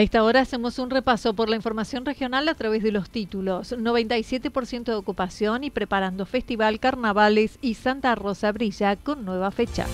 A 0.00 0.02
esta 0.02 0.24
hora 0.24 0.40
hacemos 0.40 0.78
un 0.78 0.88
repaso 0.88 1.34
por 1.34 1.50
la 1.50 1.56
información 1.56 2.06
regional 2.06 2.48
a 2.48 2.54
través 2.54 2.82
de 2.82 2.90
los 2.90 3.10
títulos 3.10 3.74
97% 3.74 4.84
de 4.84 4.94
ocupación 4.94 5.62
y 5.62 5.70
preparando 5.70 6.24
Festival 6.24 6.80
Carnavales 6.80 7.58
y 7.60 7.74
Santa 7.74 8.14
Rosa 8.14 8.50
Brilla 8.50 8.96
con 8.96 9.26
nueva 9.26 9.50
fecha. 9.50 9.84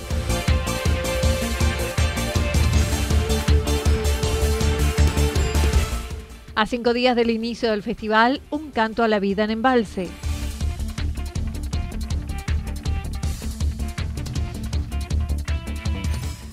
A 6.54 6.66
cinco 6.66 6.92
días 6.92 7.16
del 7.16 7.30
inicio 7.30 7.72
del 7.72 7.82
festival, 7.82 8.42
un 8.50 8.70
canto 8.70 9.02
a 9.02 9.08
la 9.08 9.18
vida 9.18 9.42
en 9.42 9.50
embalse. 9.50 10.08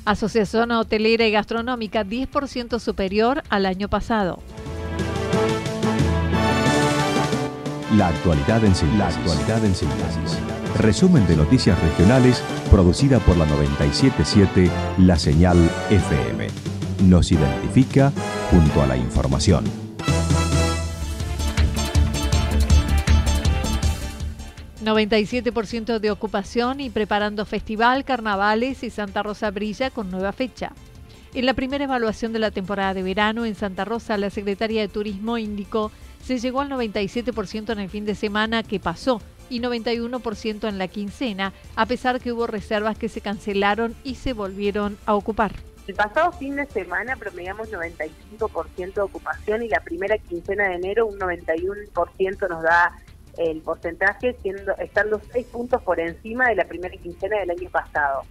Asociación 0.05 0.71
Hotelera 0.71 1.25
y 1.25 1.31
Gastronómica 1.31 2.03
10% 2.03 2.79
superior 2.79 3.43
al 3.49 3.65
año 3.65 3.89
pasado. 3.89 4.39
La 7.97 8.07
actualidad 8.07 8.63
en 8.65 8.75
síntesis. 8.75 8.99
La 8.99 9.07
actualidad 9.07 9.65
en 9.65 9.75
síntesis. 9.75 10.39
Resumen 10.79 11.27
de 11.27 11.37
noticias 11.37 11.79
regionales 11.79 12.43
producida 12.71 13.19
por 13.19 13.37
la 13.37 13.45
977 13.45 14.71
La 14.97 15.17
Señal 15.17 15.57
FM. 15.91 16.47
Nos 17.03 17.31
identifica 17.31 18.11
junto 18.49 18.81
a 18.81 18.87
la 18.87 18.97
información. 18.97 19.82
97% 24.93 25.99
de 25.99 26.11
ocupación 26.11 26.79
y 26.79 26.89
preparando 26.89 27.45
festival, 27.45 28.05
carnavales 28.05 28.83
y 28.83 28.89
Santa 28.89 29.23
Rosa 29.23 29.49
Brilla 29.49 29.89
con 29.89 30.11
nueva 30.11 30.33
fecha. 30.33 30.71
En 31.33 31.47
la 31.47 31.55
primera 31.55 31.85
evaluación 31.85 32.31
de 32.31 32.39
la 32.39 32.51
temporada 32.51 32.93
de 32.93 33.01
verano 33.01 33.45
en 33.45 33.55
Santa 33.55 33.85
Rosa, 33.85 34.17
la 34.17 34.29
Secretaría 34.29 34.81
de 34.81 34.87
Turismo 34.87 35.39
indicó 35.39 35.91
se 36.23 36.37
llegó 36.39 36.61
al 36.61 36.69
97% 36.69 37.73
en 37.73 37.79
el 37.79 37.89
fin 37.89 38.05
de 38.05 38.15
semana 38.15 38.63
que 38.63 38.79
pasó 38.79 39.21
y 39.49 39.59
91% 39.59 40.69
en 40.69 40.77
la 40.77 40.87
quincena, 40.87 41.53
a 41.75 41.85
pesar 41.85 42.21
que 42.21 42.31
hubo 42.31 42.47
reservas 42.47 42.97
que 42.97 43.09
se 43.09 43.19
cancelaron 43.19 43.95
y 44.03 44.15
se 44.15 44.33
volvieron 44.33 44.97
a 45.05 45.15
ocupar. 45.15 45.51
El 45.85 45.95
pasado 45.95 46.31
fin 46.31 46.55
de 46.55 46.65
semana 46.67 47.17
promediamos 47.17 47.69
95% 47.69 48.93
de 48.93 49.01
ocupación 49.01 49.63
y 49.63 49.67
la 49.67 49.81
primera 49.81 50.17
quincena 50.17 50.69
de 50.69 50.75
enero 50.75 51.07
un 51.07 51.19
91% 51.19 52.49
nos 52.49 52.63
da 52.63 52.93
el 53.37 53.61
porcentaje, 53.61 54.35
siendo 54.41 54.75
estando 54.77 55.19
seis 55.31 55.47
puntos 55.47 55.81
por 55.81 55.99
encima 55.99 56.49
de 56.49 56.55
la 56.55 56.65
primera 56.65 56.95
quincena 56.97 57.39
del 57.39 57.51
año 57.51 57.69
pasado. 57.69 58.21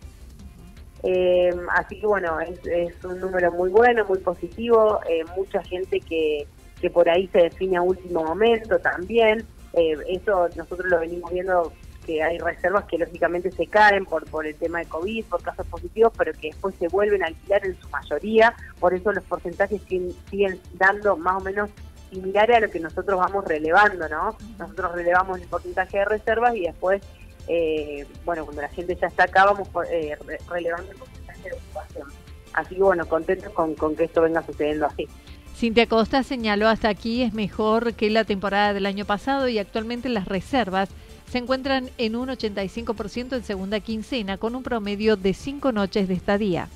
Eh, 1.02 1.50
así 1.70 2.00
que 2.00 2.06
bueno, 2.06 2.38
es, 2.40 3.04
un 3.04 3.18
número 3.18 3.50
muy 3.52 3.70
bueno, 3.70 4.04
muy 4.04 4.18
positivo, 4.18 5.00
eh, 5.08 5.24
mucha 5.36 5.62
gente 5.64 6.00
que, 6.00 6.46
que 6.80 6.90
por 6.90 7.08
ahí 7.08 7.28
se 7.28 7.38
define 7.38 7.76
a 7.76 7.82
último 7.82 8.22
momento 8.22 8.78
también. 8.78 9.44
Eh, 9.72 9.96
eso 10.08 10.48
nosotros 10.56 10.88
lo 10.88 11.00
venimos 11.00 11.32
viendo 11.32 11.72
que 12.06 12.22
hay 12.22 12.38
reservas 12.38 12.84
que 12.84 12.98
lógicamente 12.98 13.50
se 13.52 13.66
caen 13.66 14.04
por, 14.04 14.28
por 14.28 14.46
el 14.46 14.54
tema 14.56 14.80
de 14.80 14.86
COVID, 14.86 15.24
por 15.26 15.42
casos 15.42 15.66
positivos, 15.68 16.12
pero 16.16 16.32
que 16.32 16.48
después 16.48 16.74
se 16.76 16.88
vuelven 16.88 17.22
a 17.22 17.26
alquilar 17.26 17.64
en 17.64 17.80
su 17.80 17.88
mayoría, 17.90 18.54
por 18.80 18.92
eso 18.92 19.12
los 19.12 19.24
porcentajes 19.24 19.80
siguen 19.82 20.60
dando 20.74 21.16
más 21.16 21.40
o 21.40 21.44
menos 21.44 21.70
similar 22.12 22.52
a 22.52 22.60
lo 22.60 22.70
que 22.70 22.78
nosotros 22.78 23.18
vamos 23.18 23.44
relevando, 23.44 24.08
¿no? 24.08 24.36
Nosotros 24.58 24.92
relevamos 24.92 25.40
el 25.40 25.48
porcentaje 25.48 25.98
de 25.98 26.04
reservas 26.04 26.54
y 26.54 26.62
después, 26.62 27.02
eh, 27.48 28.06
bueno, 28.24 28.44
cuando 28.44 28.62
la 28.62 28.68
gente 28.68 28.96
ya 29.00 29.06
está 29.06 29.24
acá, 29.24 29.46
vamos 29.46 29.68
eh, 29.90 30.16
relevando 30.48 30.92
el 30.92 30.98
porcentaje 30.98 31.48
de 31.48 31.54
ocupación. 31.54 32.08
Así 32.52 32.74
que, 32.74 32.82
bueno, 32.82 33.06
contentos 33.06 33.52
con, 33.52 33.74
con 33.74 33.96
que 33.96 34.04
esto 34.04 34.20
venga 34.22 34.44
sucediendo 34.44 34.86
así. 34.86 35.08
Cintia 35.56 35.86
Costa 35.86 36.22
señaló 36.22 36.68
hasta 36.68 36.88
aquí 36.88 37.22
es 37.22 37.34
mejor 37.34 37.94
que 37.94 38.10
la 38.10 38.24
temporada 38.24 38.74
del 38.74 38.86
año 38.86 39.04
pasado 39.04 39.48
y 39.48 39.58
actualmente 39.58 40.08
las 40.08 40.26
reservas 40.26 40.88
se 41.30 41.38
encuentran 41.38 41.88
en 41.98 42.16
un 42.16 42.28
85% 42.28 43.36
en 43.36 43.44
segunda 43.44 43.80
quincena 43.80 44.38
con 44.38 44.54
un 44.54 44.62
promedio 44.62 45.16
de 45.16 45.32
cinco 45.32 45.72
noches 45.72 46.08
de 46.08 46.14
estadía. 46.14 46.68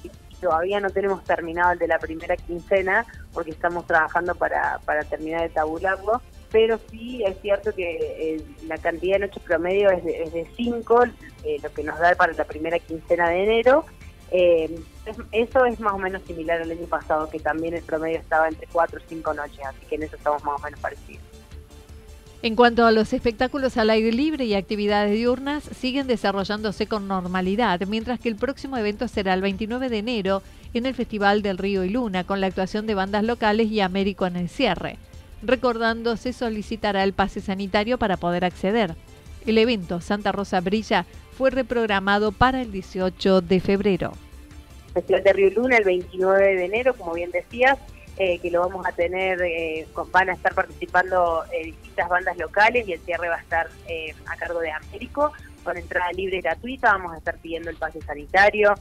Todavía 0.46 0.78
no 0.78 0.90
tenemos 0.90 1.24
terminado 1.24 1.72
el 1.72 1.78
de 1.80 1.88
la 1.88 1.98
primera 1.98 2.36
quincena 2.36 3.04
porque 3.34 3.50
estamos 3.50 3.84
trabajando 3.84 4.32
para, 4.36 4.78
para 4.84 5.02
terminar 5.02 5.42
de 5.42 5.48
tabularlo, 5.48 6.22
pero 6.52 6.78
sí 6.88 7.24
es 7.24 7.36
cierto 7.40 7.74
que 7.74 7.96
eh, 8.00 8.44
la 8.68 8.78
cantidad 8.78 9.16
de 9.16 9.26
noches 9.26 9.42
promedio 9.42 9.90
es 9.90 10.04
de 10.04 10.48
5, 10.56 11.04
eh, 11.42 11.56
lo 11.60 11.74
que 11.74 11.82
nos 11.82 11.98
da 11.98 12.14
para 12.14 12.32
la 12.32 12.44
primera 12.44 12.78
quincena 12.78 13.28
de 13.28 13.42
enero. 13.42 13.86
Eh, 14.30 14.78
eso 15.32 15.64
es 15.64 15.80
más 15.80 15.94
o 15.94 15.98
menos 15.98 16.22
similar 16.22 16.62
al 16.62 16.70
año 16.70 16.86
pasado, 16.86 17.28
que 17.28 17.40
también 17.40 17.74
el 17.74 17.82
promedio 17.82 18.20
estaba 18.20 18.46
entre 18.46 18.68
4 18.68 19.00
o 19.04 19.08
5 19.08 19.34
noches, 19.34 19.66
así 19.66 19.84
que 19.86 19.96
en 19.96 20.04
eso 20.04 20.14
estamos 20.14 20.44
más 20.44 20.60
o 20.60 20.62
menos 20.62 20.78
parecidos. 20.78 21.24
En 22.42 22.54
cuanto 22.54 22.84
a 22.84 22.92
los 22.92 23.12
espectáculos 23.12 23.76
al 23.76 23.90
aire 23.90 24.12
libre 24.12 24.44
y 24.44 24.54
actividades 24.54 25.12
diurnas, 25.12 25.64
siguen 25.64 26.06
desarrollándose 26.06 26.86
con 26.86 27.08
normalidad, 27.08 27.80
mientras 27.88 28.20
que 28.20 28.28
el 28.28 28.36
próximo 28.36 28.76
evento 28.76 29.08
será 29.08 29.32
el 29.32 29.40
29 29.40 29.88
de 29.88 29.98
enero 29.98 30.42
en 30.74 30.84
el 30.84 30.94
Festival 30.94 31.40
del 31.40 31.56
Río 31.56 31.82
y 31.82 31.88
Luna, 31.88 32.24
con 32.24 32.42
la 32.42 32.46
actuación 32.46 32.86
de 32.86 32.94
bandas 32.94 33.24
locales 33.24 33.70
y 33.70 33.80
Américo 33.80 34.26
en 34.26 34.36
el 34.36 34.50
cierre. 34.50 34.98
Recordando, 35.42 36.16
se 36.16 36.34
solicitará 36.34 37.04
el 37.04 37.14
pase 37.14 37.40
sanitario 37.40 37.98
para 37.98 38.18
poder 38.18 38.44
acceder. 38.44 38.94
El 39.46 39.56
evento 39.56 40.00
Santa 40.02 40.30
Rosa 40.30 40.60
Brilla 40.60 41.06
fue 41.36 41.50
reprogramado 41.50 42.32
para 42.32 42.60
el 42.60 42.70
18 42.70 43.40
de 43.40 43.60
febrero. 43.60 44.12
Festival 44.92 45.22
de 45.22 45.32
Río 45.32 45.48
y 45.48 45.54
Luna 45.54 45.76
el 45.78 45.84
29 45.84 46.56
de 46.56 46.64
enero, 46.64 46.94
como 46.94 47.14
bien 47.14 47.30
decías, 47.30 47.78
eh, 48.18 48.38
que 48.38 48.50
lo 48.50 48.60
vamos 48.60 48.86
a 48.86 48.92
tener, 48.92 49.42
eh, 49.42 49.86
van 50.10 50.30
a 50.30 50.32
estar 50.32 50.54
participando 50.54 51.44
eh, 51.52 51.64
distintas 51.64 52.08
bandas 52.08 52.38
locales 52.38 52.88
y 52.88 52.94
el 52.94 53.00
cierre 53.00 53.28
va 53.28 53.36
a 53.36 53.40
estar 53.40 53.68
a 54.26 54.36
cargo 54.36 54.60
de 54.60 54.70
Américo, 54.70 55.32
con 55.62 55.76
entrada 55.76 56.10
libre 56.12 56.40
gratuita, 56.40 56.92
vamos 56.92 57.12
a 57.12 57.18
estar 57.18 57.36
pidiendo 57.36 57.68
el 57.68 57.76
pase 57.76 58.00
sanitario, 58.00 58.74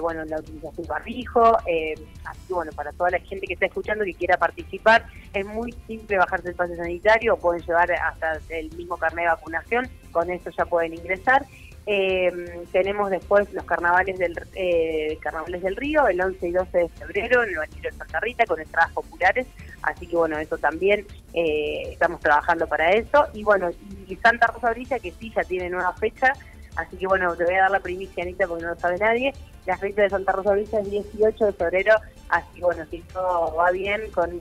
bueno, 0.00 0.24
la 0.24 0.38
utilización 0.38 0.86
barrijo, 0.86 1.56
así 1.56 2.40
que 2.48 2.54
bueno, 2.54 2.72
para 2.72 2.92
toda 2.92 3.10
la 3.10 3.18
gente 3.20 3.46
que 3.46 3.54
está 3.54 3.66
escuchando 3.66 4.04
que 4.04 4.14
quiera 4.14 4.38
participar, 4.38 5.06
es 5.32 5.46
muy 5.46 5.72
simple 5.86 6.18
bajarse 6.18 6.48
el 6.48 6.54
pase 6.54 6.76
sanitario, 6.76 7.36
pueden 7.36 7.62
llevar 7.62 7.92
hasta 7.92 8.38
el 8.48 8.74
mismo 8.74 8.96
carnet 8.96 9.24
de 9.24 9.30
vacunación, 9.30 9.88
con 10.10 10.30
eso 10.30 10.50
ya 10.50 10.64
pueden 10.64 10.94
ingresar 10.94 11.44
eh, 11.86 12.32
tenemos 12.72 13.10
después 13.10 13.52
los 13.52 13.64
carnavales 13.64 14.18
del 14.18 14.34
eh, 14.54 15.18
carnavales 15.20 15.62
del 15.62 15.76
río, 15.76 16.08
el 16.08 16.20
11 16.20 16.48
y 16.48 16.52
12 16.52 16.78
de 16.78 16.88
febrero 16.88 17.42
en 17.42 17.50
el 17.50 17.56
Banillo 17.58 17.90
de 17.90 17.96
Santa 17.96 18.20
Rita 18.20 18.46
con 18.46 18.58
entradas 18.58 18.92
populares, 18.92 19.46
así 19.82 20.06
que 20.06 20.16
bueno, 20.16 20.38
eso 20.38 20.56
también 20.56 21.06
eh, 21.34 21.90
estamos 21.92 22.20
trabajando 22.20 22.66
para 22.66 22.90
eso. 22.92 23.26
Y 23.34 23.44
bueno, 23.44 23.70
y 24.06 24.16
Santa 24.16 24.46
Rosa 24.46 24.70
Brilla, 24.70 24.98
que 24.98 25.12
sí, 25.12 25.30
ya 25.34 25.44
tiene 25.44 25.68
nueva 25.68 25.92
fecha, 25.94 26.32
así 26.76 26.96
que 26.96 27.06
bueno, 27.06 27.36
te 27.36 27.44
voy 27.44 27.54
a 27.54 27.62
dar 27.62 27.70
la 27.70 27.80
primicia, 27.80 28.22
Anita, 28.22 28.46
porque 28.46 28.64
no 28.64 28.70
lo 28.70 28.80
sabe 28.80 28.96
nadie. 28.96 29.34
La 29.66 29.76
fecha 29.76 30.02
de 30.02 30.10
Santa 30.10 30.32
Rosa 30.32 30.52
Brilla 30.52 30.80
es 30.80 30.90
18 30.90 31.46
de 31.46 31.52
febrero, 31.52 31.94
así 32.30 32.48
que 32.54 32.64
bueno, 32.64 32.86
si 32.90 33.00
todo 33.00 33.54
va 33.56 33.70
bien, 33.72 34.10
con 34.12 34.40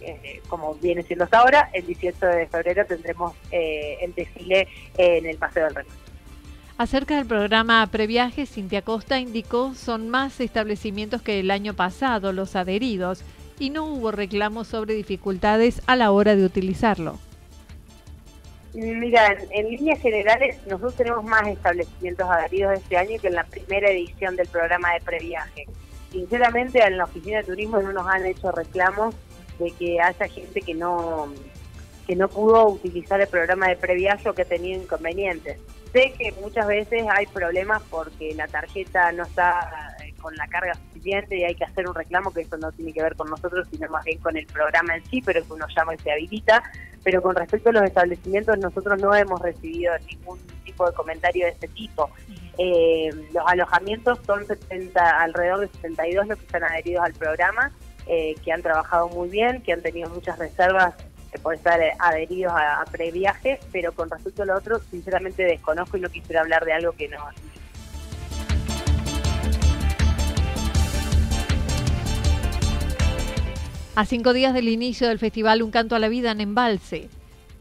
eh, 0.00 0.40
como 0.48 0.74
viene 0.74 1.02
siendo 1.02 1.24
hasta 1.24 1.40
ahora, 1.40 1.70
el 1.72 1.86
18 1.86 2.24
de 2.24 2.46
febrero 2.46 2.86
tendremos 2.86 3.34
el 3.50 4.14
desfile 4.14 4.68
en 4.96 5.26
el 5.26 5.38
Paseo 5.38 5.64
del 5.64 5.74
Río. 5.74 6.03
Acerca 6.76 7.16
del 7.16 7.26
programa 7.26 7.86
Previaje, 7.86 8.46
Cintia 8.46 8.82
Costa 8.82 9.20
indicó 9.20 9.74
son 9.74 10.08
más 10.10 10.40
establecimientos 10.40 11.22
que 11.22 11.38
el 11.38 11.52
año 11.52 11.74
pasado 11.74 12.32
los 12.32 12.56
adheridos 12.56 13.22
y 13.60 13.70
no 13.70 13.84
hubo 13.84 14.10
reclamos 14.10 14.66
sobre 14.66 14.94
dificultades 14.94 15.82
a 15.86 15.94
la 15.94 16.10
hora 16.10 16.34
de 16.34 16.44
utilizarlo. 16.44 17.20
Mira, 18.74 19.36
en, 19.50 19.70
líneas 19.70 20.00
generales 20.00 20.58
nosotros 20.66 20.96
tenemos 20.96 21.24
más 21.24 21.46
establecimientos 21.46 22.28
adheridos 22.28 22.80
este 22.80 22.96
año 22.96 23.20
que 23.20 23.28
en 23.28 23.34
la 23.34 23.44
primera 23.44 23.88
edición 23.88 24.34
del 24.34 24.48
programa 24.48 24.94
de 24.94 25.00
previaje. 25.00 25.66
Sinceramente, 26.10 26.82
en 26.82 26.98
la 26.98 27.04
oficina 27.04 27.38
de 27.38 27.44
turismo 27.44 27.80
no 27.80 27.92
nos 27.92 28.06
han 28.08 28.26
hecho 28.26 28.50
reclamos 28.50 29.14
de 29.60 29.70
que 29.70 30.00
haya 30.00 30.26
gente 30.26 30.60
que 30.60 30.74
no 30.74 31.32
que 32.08 32.16
no 32.16 32.28
pudo 32.28 32.66
utilizar 32.68 33.20
el 33.20 33.28
programa 33.28 33.68
de 33.68 33.76
previaje 33.76 34.28
o 34.28 34.34
que 34.34 34.44
tenía 34.44 34.76
inconvenientes. 34.76 35.58
Sé 35.94 36.12
que 36.18 36.32
muchas 36.40 36.66
veces 36.66 37.04
hay 37.08 37.24
problemas 37.26 37.80
porque 37.88 38.34
la 38.34 38.48
tarjeta 38.48 39.12
no 39.12 39.22
está 39.22 39.94
eh, 40.02 40.12
con 40.20 40.34
la 40.34 40.48
carga 40.48 40.74
suficiente 40.74 41.38
y 41.38 41.44
hay 41.44 41.54
que 41.54 41.62
hacer 41.62 41.88
un 41.88 41.94
reclamo, 41.94 42.32
que 42.32 42.40
eso 42.40 42.56
no 42.56 42.72
tiene 42.72 42.92
que 42.92 43.00
ver 43.00 43.14
con 43.14 43.30
nosotros, 43.30 43.68
sino 43.70 43.88
más 43.90 44.04
bien 44.04 44.18
con 44.18 44.36
el 44.36 44.44
programa 44.46 44.96
en 44.96 45.04
sí, 45.04 45.22
pero 45.24 45.46
que 45.46 45.52
uno 45.52 45.66
llama 45.68 45.94
y 45.94 45.98
se 45.98 46.10
habilita. 46.10 46.64
Pero 47.04 47.22
con 47.22 47.36
respecto 47.36 47.68
a 47.68 47.74
los 47.74 47.84
establecimientos, 47.84 48.58
nosotros 48.58 49.00
no 49.00 49.14
hemos 49.14 49.40
recibido 49.40 49.94
ningún 50.10 50.40
tipo 50.64 50.84
de 50.84 50.96
comentario 50.96 51.46
de 51.46 51.52
este 51.52 51.68
tipo. 51.68 52.10
Eh, 52.58 53.10
los 53.32 53.44
alojamientos 53.46 54.18
son 54.26 54.44
70, 54.44 55.22
alrededor 55.22 55.60
de 55.60 55.68
72 55.68 56.26
los 56.26 56.38
que 56.38 56.44
están 56.46 56.64
adheridos 56.64 57.04
al 57.04 57.12
programa, 57.12 57.70
eh, 58.08 58.34
que 58.44 58.50
han 58.50 58.62
trabajado 58.62 59.10
muy 59.10 59.28
bien, 59.28 59.62
que 59.62 59.72
han 59.72 59.80
tenido 59.80 60.10
muchas 60.10 60.40
reservas 60.40 60.94
por 61.38 61.54
estar 61.54 61.80
eh, 61.80 61.92
adheridos 61.98 62.52
a, 62.54 62.84
previaje, 62.90 63.58
pero 63.72 63.92
con 63.92 64.10
respecto 64.10 64.42
a 64.42 64.46
lo 64.46 64.56
otro, 64.56 64.80
sinceramente 64.90 65.42
desconozco 65.44 65.96
y 65.96 66.00
no 66.00 66.08
quisiera 66.08 66.40
hablar 66.40 66.64
de 66.64 66.72
algo 66.72 66.92
que 66.92 67.08
no. 67.08 67.18
A 73.96 74.04
cinco 74.06 74.32
días 74.32 74.54
del 74.54 74.68
inicio 74.68 75.08
del 75.08 75.20
festival 75.20 75.62
Un 75.62 75.70
Canto 75.70 75.94
a 75.94 76.00
la 76.00 76.08
Vida 76.08 76.32
en 76.32 76.40
Embalse, 76.40 77.08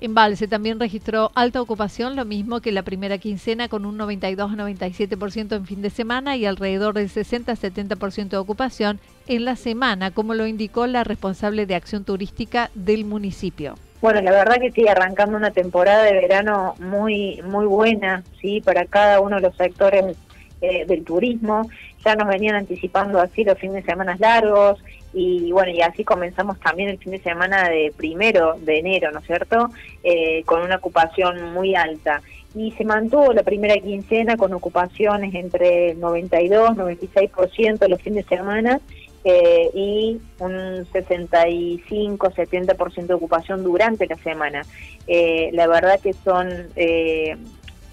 Embalse 0.04 0.50
también 0.50 0.82
registró 0.82 1.32
alta 1.34 1.62
ocupación, 1.62 2.18
lo 2.18 2.26
mismo 2.26 2.60
que 2.60 2.74
la 2.74 2.84
primera 2.84 3.20
quincena 3.20 3.70
con 3.70 3.86
un 3.86 3.98
92-97% 3.98 5.56
en 5.56 5.66
fin 5.66 5.82
de 5.82 5.90
semana 5.90 6.36
y 6.36 6.46
alrededor 6.46 6.94
del 6.94 7.08
60-70% 7.08 8.28
de 8.28 8.36
ocupación 8.36 9.00
en 9.28 9.46
la 9.46 9.56
semana, 9.56 10.12
como 10.12 10.34
lo 10.34 10.46
indicó 10.46 10.88
la 10.88 11.06
responsable 11.06 11.66
de 11.66 11.76
acción 11.76 12.04
turística 12.04 12.70
del 12.76 13.06
municipio. 13.06 13.76
Bueno, 14.02 14.20
la 14.20 14.32
verdad 14.32 14.58
que 14.60 14.74
sí, 14.74 14.86
arrancando 14.90 15.38
una 15.38 15.52
temporada 15.52 16.04
de 16.04 16.12
verano 16.12 16.76
muy 16.80 17.42
muy 17.44 17.66
buena, 17.66 18.24
sí, 18.42 18.60
para 18.60 18.84
cada 18.84 19.22
uno 19.22 19.38
de 19.38 19.44
los 19.44 19.56
sectores 19.56 20.18
eh, 20.60 20.86
del 20.86 21.06
turismo. 21.06 21.70
Ya 22.04 22.16
nos 22.16 22.28
venían 22.28 22.56
anticipando 22.56 23.22
así 23.22 23.46
los 23.46 23.58
fines 23.58 23.76
de 23.76 23.90
semana 23.90 24.18
largos 24.20 24.84
y 25.14 25.52
bueno, 25.52 25.72
y 25.72 25.82
así 25.82 26.04
comenzamos 26.04 26.60
también 26.60 26.90
el 26.90 26.98
fin 26.98 27.12
de 27.12 27.20
semana 27.20 27.70
de 27.70 27.94
primero 27.96 28.56
de 28.60 28.80
enero, 28.80 29.12
¿no 29.12 29.20
es 29.20 29.26
cierto? 29.26 29.70
Eh, 30.04 30.44
con 30.46 30.62
una 30.62 30.78
ocupación 30.78 31.54
muy 31.54 31.76
alta. 31.76 32.22
Y 32.56 32.72
se 32.72 32.84
mantuvo 32.84 33.34
la 33.34 33.44
primera 33.44 33.76
quincena 33.78 34.38
con 34.38 34.54
ocupaciones 34.54 35.34
entre 35.36 35.92
el 35.92 36.00
92, 36.00 36.72
96% 36.72 37.88
los 37.88 38.02
fines 38.02 38.26
de 38.26 38.36
semana 38.36 38.80
eh, 39.24 39.70
y 39.74 40.20
un 40.40 40.86
65, 40.92 42.32
70% 42.32 43.06
de 43.06 43.14
ocupación 43.14 43.64
durante 43.64 44.08
la 44.08 44.18
semana. 44.18 44.64
Eh, 45.08 45.50
la 45.54 45.68
verdad 45.68 46.00
que 46.00 46.14
son 46.14 46.50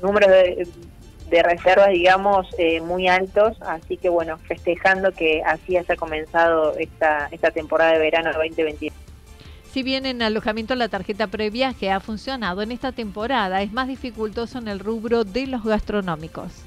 números 0.02 0.30
de 0.30 0.66
de 1.30 1.42
reservas, 1.42 1.90
digamos, 1.90 2.48
eh, 2.58 2.80
muy 2.80 3.08
altos, 3.08 3.56
así 3.62 3.96
que 3.96 4.08
bueno, 4.08 4.38
festejando 4.38 5.12
que 5.12 5.42
así 5.44 5.76
haya 5.76 5.96
comenzado 5.96 6.76
esta, 6.76 7.28
esta 7.30 7.50
temporada 7.52 7.92
de 7.92 7.98
verano 8.00 8.32
2021. 8.32 8.94
Si 9.70 9.84
bien 9.84 10.04
en 10.04 10.20
alojamiento 10.20 10.74
la 10.74 10.88
tarjeta 10.88 11.28
previaje 11.28 11.90
ha 11.90 12.00
funcionado 12.00 12.62
en 12.62 12.72
esta 12.72 12.90
temporada, 12.90 13.62
es 13.62 13.72
más 13.72 13.86
dificultoso 13.86 14.58
en 14.58 14.66
el 14.66 14.80
rubro 14.80 15.22
de 15.22 15.46
los 15.46 15.64
gastronómicos. 15.64 16.64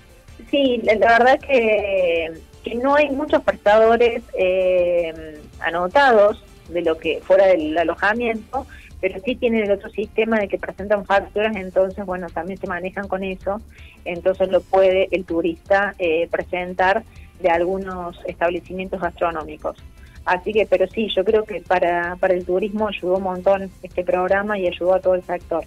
Sí, 0.49 0.81
la, 0.83 0.95
verdad 0.95 1.39
que, 1.39 2.31
que, 2.63 2.75
no 2.75 2.95
hay 2.95 3.09
muchos 3.09 3.43
prestadores 3.43 4.23
eh, 4.37 5.41
anotados 5.59 6.41
de 6.69 6.81
lo 6.81 6.97
que 6.97 7.19
fuera 7.21 7.47
del 7.47 7.77
alojamiento, 7.77 8.65
pero 9.03 9.19
sí 9.19 9.35
tienen 9.35 9.65
el 9.65 9.71
otro 9.71 9.89
sistema 9.89 10.39
de 10.39 10.47
que 10.47 10.57
presentan 10.57 11.03
facturas, 11.03 11.53
entonces, 11.57 12.05
bueno, 12.05 12.27
también 12.29 12.57
se 12.57 12.67
manejan 12.67 13.09
con 13.09 13.21
eso, 13.21 13.59
entonces 14.05 14.47
lo 14.47 14.61
puede 14.61 15.09
el 15.11 15.25
turista 15.25 15.93
eh, 15.99 16.29
presentar 16.31 17.03
de 17.41 17.49
algunos 17.49 18.17
establecimientos 18.25 19.01
gastronómicos. 19.01 19.75
Así 20.23 20.53
que, 20.53 20.65
pero 20.65 20.87
sí, 20.87 21.09
yo 21.13 21.25
creo 21.25 21.43
que 21.43 21.59
para, 21.59 22.15
para 22.15 22.33
el 22.33 22.45
turismo 22.45 22.87
ayudó 22.87 23.17
un 23.17 23.23
montón 23.23 23.69
este 23.81 24.05
programa 24.05 24.57
y 24.57 24.67
ayudó 24.67 24.93
a 24.93 25.01
todo 25.01 25.15
el 25.15 25.23
sector. 25.23 25.65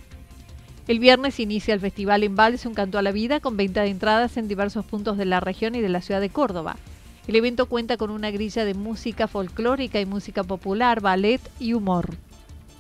El 0.89 0.99
viernes 0.99 1.39
inicia 1.39 1.75
el 1.75 1.81
Festival 1.81 2.23
Embalse 2.23 2.67
Un 2.67 2.73
Canto 2.73 2.97
a 2.97 3.03
la 3.03 3.13
Vida 3.13 3.41
con 3.41 3.59
venta 3.59 3.83
de 3.83 3.91
entradas 3.91 4.39
en 4.39 4.49
diversos 4.49 4.87
puntos 4.87 5.19
de 5.19 5.27
la 5.27 5.41
región 5.41 5.75
y 5.75 5.83
de 5.83 5.91
la 5.91 6.01
ciudad 6.01 6.23
de 6.23 6.31
Córdoba. 6.31 6.77
El 7.29 7.37
evento 7.37 7.67
cuenta 7.67 7.99
con 7.99 8.09
una 8.09 8.31
grilla 8.31 8.65
de 8.65 8.73
música 8.73 9.29
folclórica 9.29 10.01
y 10.01 10.07
música 10.07 10.43
popular, 10.43 11.03
ballet 11.03 11.43
y 11.61 11.75
humor 11.75 12.17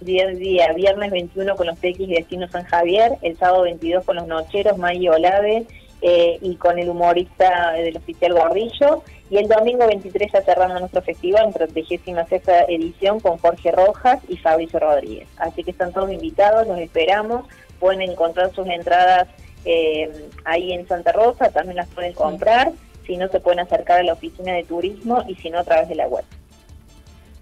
día, 0.00 0.26
día, 0.28 0.72
viernes 0.72 1.10
21 1.10 1.56
con 1.56 1.66
los 1.66 1.76
TX 1.78 1.98
de 1.98 2.14
Destino 2.16 2.48
San 2.48 2.64
Javier, 2.64 3.12
el 3.22 3.37
sábado 3.37 3.62
22 3.62 4.04
con 4.04 4.16
los 4.16 4.26
Nocheros, 4.26 4.78
May 4.78 5.08
Olave 5.08 5.66
eh, 6.02 6.38
y 6.40 6.56
con 6.56 6.78
el 6.78 6.88
humorista 6.88 7.72
del 7.72 7.96
oficial 7.96 8.34
Gordillo, 8.34 9.02
y 9.31 9.38
el 9.38 9.48
domingo 9.48 9.87
23 9.87 10.32
ya 10.32 10.43
cerrando 10.43 10.78
nuestro 10.78 11.02
festival 11.02 11.52
en 11.52 12.28
sexta 12.28 12.64
edición 12.69 13.19
con 13.20 13.38
Jorge 13.38 13.72
Rojas 13.72 14.20
y 14.28 14.37
Fabricio 14.37 14.78
Rodríguez. 14.78 15.28
Así 15.37 15.64
que 15.64 15.72
están 15.72 15.93
todos 15.93 16.12
invitados, 16.12 16.66
los 16.66 16.78
esperamos, 16.78 17.46
pueden 17.81 18.02
encontrar 18.02 18.52
sus 18.52 18.69
entradas 18.69 19.28
eh, 19.64 20.28
ahí 20.44 20.72
en 20.72 20.87
Santa 20.87 21.12
Rosa, 21.12 21.50
también 21.50 21.76
las 21.76 21.88
pueden 21.88 22.12
comprar, 22.12 22.72
si 23.04 23.16
no 23.16 23.28
se 23.28 23.40
pueden 23.40 23.60
acercar 23.60 24.00
a 24.00 24.02
la 24.04 24.12
oficina 24.12 24.52
de 24.52 24.64
turismo 24.64 25.25
y 25.26 25.34
si 25.37 25.50
no 25.50 25.58
a 25.58 25.64
través 25.64 25.88
de 25.88 25.96
la 25.96 26.06
web. 26.06 26.25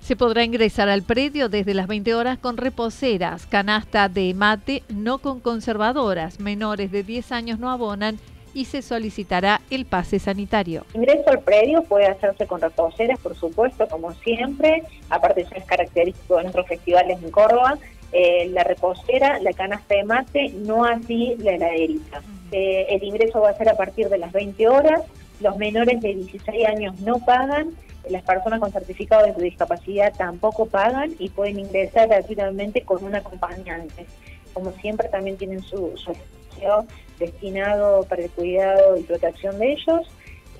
Se 0.05 0.17
podrá 0.17 0.45
ingresar 0.45 0.91
al 0.91 1.03
predio 1.03 1.49
desde 1.49 1.73
las 1.73 1.87
20 1.87 2.15
horas 2.15 2.39
con 2.39 2.59
reposeras, 2.59 3.47
canasta 3.47 4.11
de 4.11 4.35
mate, 4.35 4.83
no 4.91 5.17
con 5.17 5.41
conservadoras. 5.41 6.41
Menores 6.41 6.93
de 6.93 7.03
10 7.03 7.33
años 7.33 7.59
no 7.59 7.71
abonan 7.71 8.19
y 8.53 8.67
se 8.67 8.83
solicitará 8.83 9.63
el 9.71 9.87
pase 9.87 10.19
sanitario. 10.19 10.85
Ingreso 10.93 11.31
al 11.31 11.41
predio 11.41 11.85
puede 11.85 12.05
hacerse 12.05 12.47
con 12.47 12.61
reposeras, 12.61 13.19
por 13.19 13.35
supuesto, 13.35 13.89
como 13.89 14.13
siempre. 14.13 14.83
Aparte, 15.09 15.41
eso 15.41 15.55
es 15.55 15.65
característico 15.65 16.37
de 16.37 16.43
nuestros 16.43 16.67
festivales 16.67 17.23
en 17.23 17.31
Córdoba. 17.31 17.79
Eh, 18.13 18.51
la 18.51 18.63
reposera, 18.63 19.39
la 19.41 19.55
canasta 19.55 19.95
de 19.95 20.05
mate, 20.05 20.53
no 20.67 20.85
así 20.85 21.35
la 21.39 21.53
heladerita. 21.53 22.21
Eh, 22.53 22.89
el 22.91 23.03
ingreso 23.05 23.41
va 23.41 23.49
a 23.49 23.57
ser 23.57 23.71
a 23.71 23.77
partir 23.79 24.11
de 24.11 24.19
las 24.19 24.33
20 24.33 24.69
horas. 24.69 25.01
Los 25.41 25.57
menores 25.57 26.03
de 26.03 26.15
16 26.15 26.67
años 26.67 27.01
no 27.01 27.21
pagan 27.21 27.71
las 28.11 28.23
personas 28.23 28.61
con 28.61 28.73
certificado 28.73 29.27
de 29.27 29.43
discapacidad 29.43 30.13
tampoco 30.17 30.67
pagan 30.67 31.15
y 31.19 31.29
pueden 31.31 31.59
ingresar 31.59 32.09
gratuitamente 32.09 32.83
con 32.83 33.03
un 33.05 33.15
acompañante. 33.15 34.07
Como 34.53 34.73
siempre 34.73 35.09
también 35.09 35.37
tienen 35.37 35.63
su, 35.63 35.93
espacio 35.95 36.87
destinado 37.19 38.05
para 38.05 38.23
el 38.23 38.31
cuidado 38.31 38.97
y 38.97 39.03
protección 39.03 39.59
de 39.59 39.73
ellos. 39.73 40.09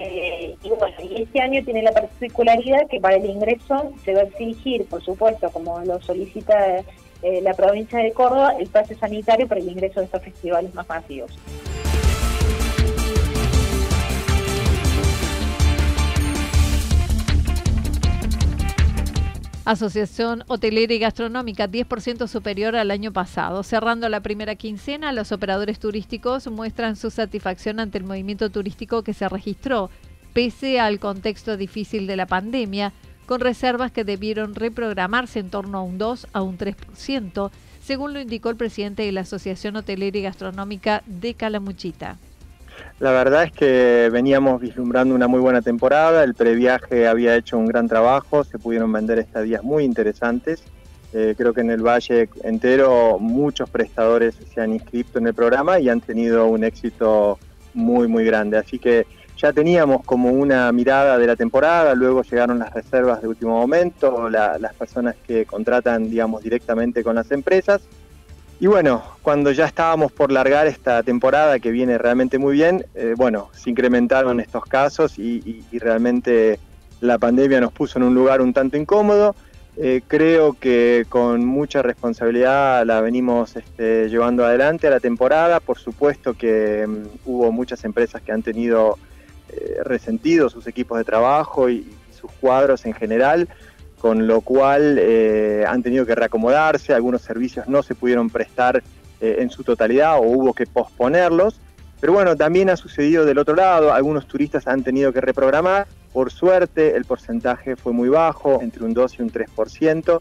Eh, 0.01 0.57
y 0.63 0.69
bueno, 0.71 0.97
y 1.03 1.23
este 1.23 1.41
año 1.41 1.63
tiene 1.65 1.83
la 1.83 1.93
particularidad 1.93 2.89
que 2.89 3.01
para 3.01 3.17
el 3.17 3.27
ingreso 3.27 3.93
se 4.05 4.13
va 4.13 4.23
a 4.23 4.25
exigir, 4.25 4.87
por 4.87 5.05
supuesto, 5.05 5.51
como 5.51 5.79
lo 5.81 6.01
solicita 6.01 6.83
eh, 7.23 7.41
la 7.43 7.55
provincia 7.55 8.01
de 8.01 8.13
Córdoba, 8.13 8.57
el 8.59 8.69
pase 8.69 8.97
sanitario 8.97 9.47
para 9.47 9.61
el 9.61 9.69
ingreso 9.69 10.01
de 10.01 10.07
estos 10.07 10.23
festivales 10.23 10.75
más 10.75 10.89
masivos. 10.89 11.39
Asociación 19.65 20.45
Hotelera 20.49 20.93
y 20.93 20.99
Gastronómica 20.99 21.71
10% 21.71 22.29
superior 22.29 22.77
al 22.77 22.91
año 22.91 23.15
pasado. 23.15 23.63
Cerrando 23.63 24.11
la 24.11 24.21
primera 24.21 24.57
quincena, 24.57 25.11
los 25.13 25.33
operadores 25.33 25.79
turísticos 25.79 26.47
muestran 26.49 26.97
su 26.97 27.11
satisfacción 27.11 27.81
ante 27.81 27.97
el 27.97 28.05
movimiento 28.05 28.51
turístico 28.51 29.03
que 29.03 29.15
se 29.15 29.27
registró, 29.27 29.89
pese 30.35 30.81
al 30.81 30.99
contexto 30.99 31.57
difícil 31.57 32.07
de 32.07 32.17
la 32.17 32.27
pandemia, 32.27 32.93
con 33.25 33.41
reservas 33.41 33.91
que 33.91 34.05
debieron 34.05 34.55
reprogramarse 34.55 35.39
en 35.39 35.49
torno 35.49 35.79
a 35.79 35.83
un 35.83 35.97
2 35.97 36.27
a 36.35 36.43
un 36.43 36.59
3%, 36.59 37.51
según 37.83 38.13
lo 38.13 38.21
indicó 38.21 38.51
el 38.51 38.57
presidente 38.57 39.05
de 39.05 39.13
la 39.13 39.23
Asociación 39.23 39.77
Hotelera 39.77 40.19
y 40.19 40.23
Gastronómica 40.23 41.03
de 41.07 41.33
Calamuchita. 41.33 42.19
La 43.01 43.11
verdad 43.11 43.45
es 43.45 43.53
que 43.53 44.09
veníamos 44.13 44.61
vislumbrando 44.61 45.15
una 45.15 45.27
muy 45.27 45.41
buena 45.41 45.63
temporada, 45.63 46.23
el 46.23 46.35
previaje 46.35 47.09
había 47.09 47.37
hecho 47.37 47.59
un 47.59 47.67
gran 47.67 47.89
trabajo, 47.89 48.45
se 48.45 48.59
pudieron 48.59 48.93
vender 48.93 49.19
estadías 49.19 49.63
muy 49.63 49.85
interesantes. 49.85 50.63
Eh, 51.13 51.35
creo 51.37 51.53
que 51.53 51.61
en 51.61 51.71
el 51.71 51.83
Valle 51.83 52.29
entero 52.43 53.19
muchos 53.21 53.71
prestadores 53.71 54.37
se 54.53 54.61
han 54.61 54.73
inscrito 54.73 55.19
en 55.19 55.29
el 55.29 55.35
programa 55.35 55.79
y 55.79 55.89
han 55.89 56.01
tenido 56.01 56.47
un 56.47 56.65
éxito 56.65 57.39
muy, 57.73 58.09
muy 58.09 58.25
grande. 58.25 58.59
Así 58.59 58.79
que 58.79 59.07
ya 59.37 59.53
teníamos 59.53 60.05
como 60.05 60.31
una 60.31 60.71
mirada 60.73 61.19
de 61.19 61.27
la 61.27 61.37
temporada, 61.37 61.95
luego 61.95 62.23
llegaron 62.23 62.59
las 62.59 62.73
reservas 62.73 63.21
de 63.21 63.29
último 63.29 63.59
momento, 63.59 64.29
las 64.29 64.75
personas 64.75 65.17
que 65.27 65.45
contratan, 65.45 66.09
digamos, 66.09 66.43
directamente 66.43 67.03
con 67.03 67.17
las 67.17 67.31
empresas. 67.31 67.83
Y 68.65 68.67
bueno, 68.67 69.03
cuando 69.21 69.53
ya 69.53 69.67
estábamos 69.67 70.11
por 70.11 70.33
largar 70.33 70.67
esta 70.67 71.03
temporada 71.03 71.59
que 71.59 71.71
viene 71.71 71.99
realmente 71.99 72.39
muy 72.39 72.55
bien, 72.55 72.87
eh, 72.95 73.13
bueno, 73.15 73.51
se 73.53 73.69
incrementaron 73.69 74.41
estos 74.41 74.65
casos 74.65 75.19
y, 75.19 75.63
realmente 75.73 76.59
la 77.03 77.19
pandemia 77.19 77.61
nos 77.61 77.75
puso 77.75 77.99
en 77.99 78.05
un 78.05 78.15
lugar 78.15 78.41
un 78.41 78.55
tanto 78.55 78.79
incómodo. 78.79 79.37
Eh, 79.77 80.01
creo 80.09 80.55
que 80.55 81.05
con 81.11 81.45
mucha 81.45 81.83
responsabilidad 81.83 82.87
la 82.87 83.03
venimos 83.03 83.55
este, 83.55 84.09
llevando 84.09 84.47
adelante 84.47 84.87
a 84.87 84.91
la 84.91 85.01
temporada. 85.01 85.61
Por 85.61 85.77
supuesto 85.77 86.33
que 86.33 86.87
mm, 86.87 87.07
hubo 87.27 87.53
muchas 87.53 87.85
empresas 87.85 88.23
que 88.23 88.33
han 88.33 88.43
tenido 88.43 88.97
eh, 89.51 89.77
resentido 89.85 90.49
sus 90.49 90.67
equipos 90.67 90.97
de 90.97 91.05
trabajo 91.05 91.69
y, 91.69 91.87
sus 92.19 92.33
cuadros 92.41 92.87
en 92.87 92.95
general, 92.95 93.51
con 94.05 94.27
lo 94.27 94.43
cual 94.43 94.99
eh, 95.01 95.65
han 95.67 95.83
tenido 95.83 96.05
que 96.05 96.15
reacomodarse, 96.15 96.93
algunos 96.93 97.23
servicios 97.23 97.67
no 97.69 97.83
se 97.83 97.95
pudieron 97.95 98.29
prestar 98.29 98.83
eh, 99.19 99.37
en 99.39 99.49
su 99.49 99.65
totalidad 99.65 100.19
o 100.19 100.25
hubo 100.25 100.53
que 100.53 100.67
posponerlos. 100.67 101.59
Pero 102.03 102.13
bueno, 102.13 102.37
también 102.37 102.69
ha 102.69 102.77
sucedido 102.77 103.25
del 103.25 103.39
otro 103.39 103.55
lado, 103.55 103.95
algunos 103.95 104.27
turistas 104.27 104.67
han 104.67 104.83
tenido 104.83 105.11
que 105.11 105.23
reprogramar, 105.23 105.87
por 106.13 106.31
suerte 106.31 106.95
el 106.95 107.07
porcentaje 107.07 107.77
fue 107.77 107.95
muy 107.95 108.11
bajo, 108.11 108.61
entre 108.61 108.85
un 108.85 108.93
2 108.93 109.21
y 109.21 109.23
un 109.23 109.33
3%. 109.33 110.21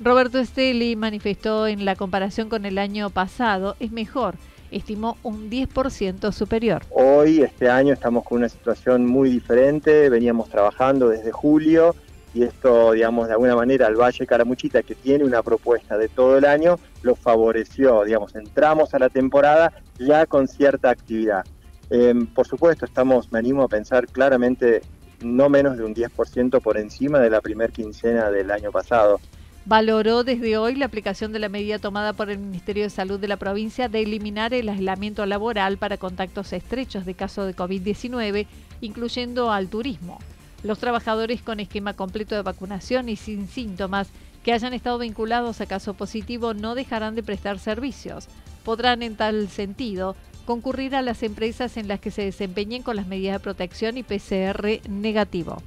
Roberto 0.00 0.38
Esteli 0.38 0.96
manifestó 0.96 1.66
en 1.66 1.84
la 1.84 1.96
comparación 1.96 2.48
con 2.48 2.64
el 2.64 2.78
año 2.78 3.10
pasado, 3.10 3.76
es 3.78 3.92
mejor 3.92 4.36
estimó 4.70 5.16
un 5.22 5.48
10% 5.48 6.32
superior. 6.32 6.82
Hoy, 6.90 7.40
este 7.40 7.70
año, 7.70 7.92
estamos 7.92 8.24
con 8.24 8.38
una 8.38 8.48
situación 8.48 9.06
muy 9.06 9.30
diferente, 9.30 10.08
veníamos 10.08 10.48
trabajando 10.48 11.08
desde 11.08 11.30
julio 11.30 11.94
y 12.36 12.42
esto, 12.42 12.92
digamos, 12.92 13.28
de 13.28 13.32
alguna 13.32 13.56
manera 13.56 13.86
al 13.86 13.96
Valle 13.96 14.26
Caramuchita, 14.26 14.82
que 14.82 14.94
tiene 14.94 15.24
una 15.24 15.42
propuesta 15.42 15.96
de 15.96 16.08
todo 16.08 16.36
el 16.36 16.44
año, 16.44 16.78
lo 17.00 17.14
favoreció, 17.14 18.04
digamos, 18.04 18.36
entramos 18.36 18.92
a 18.92 18.98
la 18.98 19.08
temporada 19.08 19.72
ya 19.98 20.26
con 20.26 20.46
cierta 20.46 20.90
actividad. 20.90 21.46
Em, 21.88 22.26
por 22.26 22.46
supuesto, 22.46 22.84
estamos, 22.84 23.32
me 23.32 23.38
animo 23.38 23.62
a 23.62 23.68
pensar 23.68 24.06
claramente 24.06 24.82
no 25.22 25.48
menos 25.48 25.78
de 25.78 25.84
un 25.84 25.94
10% 25.94 26.60
por 26.60 26.76
encima 26.76 27.20
de 27.20 27.30
la 27.30 27.40
primer 27.40 27.72
quincena 27.72 28.30
del 28.30 28.50
año 28.50 28.70
pasado 28.70 29.18
valoró 29.64 30.22
desde 30.22 30.56
hoy 30.58 30.76
la 30.76 30.86
aplicación 30.86 31.32
de 31.32 31.40
la 31.40 31.48
medida 31.48 31.80
tomada 31.80 32.12
por 32.12 32.30
el 32.30 32.38
Ministerio 32.38 32.84
de 32.84 32.90
Salud 32.90 33.18
de 33.18 33.26
la 33.26 33.36
provincia 33.36 33.88
de 33.88 34.02
eliminar 34.02 34.54
el 34.54 34.68
aislamiento 34.68 35.26
laboral 35.26 35.76
para 35.76 35.96
contactos 35.96 36.52
estrechos 36.52 37.04
de 37.04 37.14
caso 37.14 37.44
de 37.44 37.56
COVID-19, 37.56 38.46
incluyendo 38.80 39.50
al 39.50 39.66
turismo. 39.68 40.20
Los 40.66 40.80
trabajadores 40.80 41.42
con 41.42 41.60
esquema 41.60 41.94
completo 41.94 42.34
de 42.34 42.42
vacunación 42.42 43.08
y 43.08 43.14
sin 43.14 43.46
síntomas 43.46 44.08
que 44.42 44.52
hayan 44.52 44.74
estado 44.74 44.98
vinculados 44.98 45.60
a 45.60 45.66
caso 45.66 45.94
positivo 45.94 46.54
no 46.54 46.74
dejarán 46.74 47.14
de 47.14 47.22
prestar 47.22 47.60
servicios. 47.60 48.26
Podrán, 48.64 49.04
en 49.04 49.14
tal 49.14 49.48
sentido, 49.48 50.16
concurrir 50.44 50.96
a 50.96 51.02
las 51.02 51.22
empresas 51.22 51.76
en 51.76 51.86
las 51.86 52.00
que 52.00 52.10
se 52.10 52.22
desempeñen 52.22 52.82
con 52.82 52.96
las 52.96 53.06
medidas 53.06 53.34
de 53.34 53.44
protección 53.44 53.96
y 53.96 54.02
PCR 54.02 54.80
negativo 54.88 55.62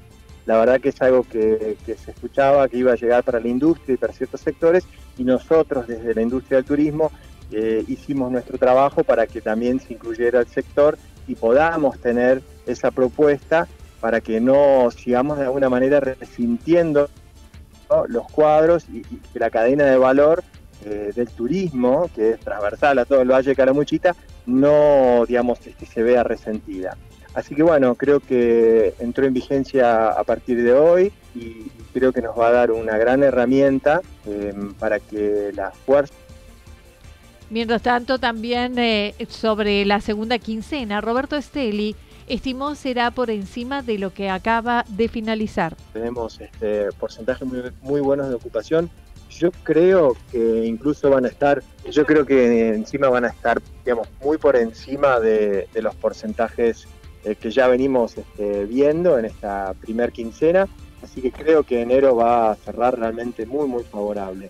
la 0.45 0.57
verdad 0.57 0.81
que 0.81 0.89
es 0.89 0.99
algo 1.03 1.23
que, 1.23 1.77
se 1.85 2.11
escuchaba, 2.11 2.67
que 2.67 2.77
iba 2.77 2.91
a 2.91 2.95
llegar 2.95 3.23
para 3.23 3.39
la 3.39 3.47
industria 3.47 3.93
y 3.93 3.97
para 3.97 4.13
ciertos 4.13 4.41
sectores, 4.41 4.83
y 5.15 5.23
nosotros 5.23 5.85
desde 5.85 6.15
la 6.15 6.23
industria 6.23 6.57
del 6.57 6.65
turismo 6.65 7.11
eh, 7.51 7.83
hicimos 7.87 8.31
nuestro 8.31 8.57
trabajo 8.57 9.03
para 9.03 9.27
que 9.27 9.41
también 9.41 9.79
se 9.79 9.93
incluyera 9.93 10.39
el 10.39 10.47
sector 10.47 10.97
y 11.27 11.35
podamos 11.35 11.99
tener 11.99 12.41
esa 12.65 12.89
propuesta 12.89 13.67
para 13.99 14.21
que 14.21 14.39
no 14.39 14.89
sigamos 14.91 15.37
de 15.37 15.45
alguna 15.45 15.69
manera 15.69 15.99
resintiendo 15.99 17.09
los 18.07 18.27
cuadros 18.31 18.85
y, 18.91 19.01
que 19.01 19.39
la 19.39 19.49
cadena 19.49 19.85
de 19.85 19.97
valor 19.97 20.43
eh, 20.85 21.11
del 21.15 21.27
turismo, 21.29 22.09
que 22.15 22.31
es 22.31 22.39
transversal 22.39 22.99
a 22.99 23.05
todo 23.05 23.21
el 23.21 23.31
Valle 23.31 23.49
de 23.49 23.55
Caramuchita, 23.55 24.15
no, 24.45 25.25
digamos, 25.27 25.59
este, 25.65 25.85
se 25.85 26.03
vea 26.03 26.23
resentida. 26.23 26.95
Así 27.33 27.55
que 27.55 27.63
bueno, 27.63 27.95
creo 27.95 28.19
que 28.19 28.95
entró 28.99 29.25
en 29.25 29.33
vigencia 29.33 30.09
a 30.09 30.23
partir 30.23 30.63
de 30.63 30.73
hoy 30.73 31.11
y 31.35 31.69
creo 31.93 32.11
que 32.11 32.21
nos 32.21 32.37
va 32.37 32.47
a 32.47 32.51
dar 32.51 32.71
una 32.71 32.97
gran 32.97 33.23
herramienta 33.23 34.01
eh, 34.25 34.53
para 34.79 34.99
que 34.99 35.51
las 35.53 35.75
fuerzas... 35.77 36.15
Mientras 37.49 37.81
tanto, 37.81 38.19
también 38.19 38.77
eh, 38.77 39.15
sobre 39.27 39.83
la 39.85 40.01
segunda 40.01 40.37
quincena, 40.37 41.01
Roberto 41.01 41.35
Esteli 41.35 41.95
estimó 42.29 42.75
será 42.75 43.11
por 43.11 43.29
encima 43.29 43.81
de 43.81 43.97
lo 43.97 44.13
que 44.13 44.29
acaba 44.29 44.85
de 44.87 45.09
finalizar. 45.09 45.75
Tenemos 45.93 46.39
este, 46.39 46.91
porcentajes 46.93 47.47
muy, 47.81 48.01
buenos 48.01 48.29
de 48.29 48.35
ocupación. 48.35 48.89
Yo 49.29 49.51
creo 49.63 50.15
que 50.31 50.65
incluso 50.65 51.09
van 51.09 51.25
a 51.25 51.27
estar, 51.27 51.61
yo 51.89 52.05
creo 52.05 52.25
que 52.25 52.69
encima 52.69 53.09
van 53.09 53.25
a 53.25 53.29
estar, 53.29 53.61
digamos, 53.83 54.07
muy 54.23 54.37
por 54.37 54.55
encima 54.55 55.19
de 55.19 55.67
los 55.75 55.93
porcentajes 55.95 56.87
eh, 57.25 57.35
que 57.35 57.51
ya 57.51 57.67
venimos 57.67 58.17
este, 58.17 58.65
viendo 58.65 59.19
en 59.19 59.25
esta 59.25 59.73
primer 59.73 60.13
quincena, 60.13 60.69
así 61.03 61.21
que 61.21 61.31
creo 61.31 61.63
que 61.63 61.81
enero 61.81 62.15
va 62.15 62.51
a 62.51 62.55
cerrar 62.55 62.97
realmente 62.97 63.45
muy, 63.45 63.67
muy 63.67 63.83
favorable. 63.83 64.49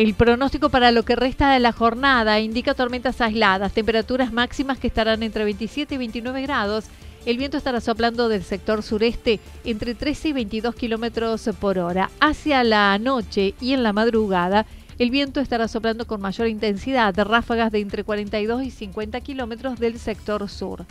El 0.00 0.14
pronóstico 0.14 0.70
para 0.70 0.92
lo 0.92 1.02
que 1.02 1.14
resta 1.14 1.52
de 1.52 1.60
la 1.60 1.72
jornada 1.72 2.40
indica 2.40 2.72
tormentas 2.72 3.20
aisladas, 3.20 3.74
temperaturas 3.74 4.32
máximas 4.32 4.78
que 4.78 4.86
estarán 4.86 5.22
entre 5.22 5.44
27 5.44 5.94
y 5.94 5.98
29 5.98 6.40
grados 6.40 6.86
el 7.26 7.36
viento 7.36 7.58
estará 7.58 7.82
soplando 7.82 8.30
del 8.30 8.42
sector 8.42 8.82
sureste 8.82 9.40
entre 9.62 9.94
13 9.94 10.28
y 10.28 10.32
22 10.32 10.74
kilómetros 10.74 11.50
por 11.60 11.78
hora. 11.78 12.10
Hacia 12.18 12.64
la 12.64 12.98
noche 12.98 13.52
y 13.60 13.74
en 13.74 13.82
la 13.82 13.92
madrugada, 13.92 14.64
el 14.98 15.10
viento 15.10 15.38
estará 15.38 15.68
soplando 15.68 16.06
con 16.06 16.22
mayor 16.22 16.48
intensidad, 16.48 17.14
ráfagas 17.18 17.70
de 17.70 17.80
entre 17.80 18.02
42 18.02 18.62
y 18.62 18.70
50 18.70 19.20
kilómetros 19.20 19.78
del 19.78 19.98
sector 19.98 20.48
sur. 20.48 20.86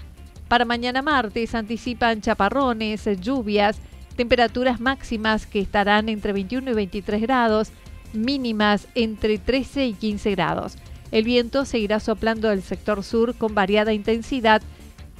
Para 0.47 0.65
mañana 0.65 1.01
martes 1.01 1.55
anticipan 1.55 2.21
chaparrones, 2.21 3.09
lluvias, 3.19 3.79
temperaturas 4.15 4.79
máximas 4.79 5.47
que 5.47 5.61
estarán 5.61 6.09
entre 6.09 6.31
21 6.31 6.69
y 6.69 6.73
23 6.75 7.21
grados, 7.21 7.71
mínimas 8.13 8.87
entre 8.95 9.37
13 9.37 9.87
y 9.87 9.93
15 9.93 10.31
grados. 10.31 10.77
El 11.11 11.23
viento 11.23 11.65
seguirá 11.65 11.99
soplando 11.99 12.49
del 12.49 12.61
sector 12.61 13.03
sur 13.03 13.35
con 13.35 13.55
variada 13.55 13.93
intensidad 13.93 14.61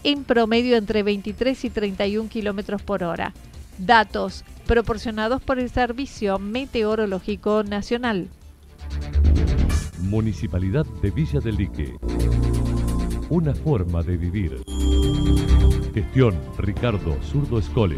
en 0.04 0.24
promedio 0.24 0.78
entre 0.78 1.04
23 1.04 1.66
y 1.66 1.70
31 1.70 2.30
kilómetros 2.30 2.82
por 2.82 3.04
hora. 3.04 3.34
Datos 3.78 4.44
proporcionados 4.68 5.42
por 5.42 5.58
el 5.60 5.70
Servicio 5.70 6.38
Meteorológico 6.38 7.64
Nacional. 7.64 8.28
Municipalidad 10.02 10.86
de 11.02 11.12
Villa 11.12 11.40
del 11.40 11.56
Lique. 11.56 11.96
Una 13.30 13.54
forma 13.54 14.04
de 14.04 14.18
vivir. 14.18 14.62
Gestión 15.94 16.36
Ricardo 16.58 17.18
Zurdo 17.24 17.60
Escole. 17.60 17.98